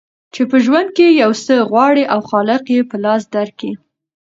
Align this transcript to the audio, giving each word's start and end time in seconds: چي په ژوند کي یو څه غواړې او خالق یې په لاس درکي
چي 0.33 0.41
په 0.49 0.57
ژوند 0.65 0.87
کي 0.97 1.07
یو 1.23 1.31
څه 1.45 1.55
غواړې 1.71 2.03
او 2.13 2.19
خالق 2.29 2.63
یې 2.75 2.81
په 2.89 2.95
لاس 3.05 3.21
درکي 3.35 3.71